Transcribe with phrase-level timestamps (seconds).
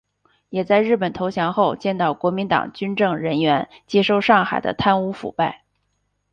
[0.49, 5.63] 也在日本投降后见到国民党军政人员接收上海的贪污腐败。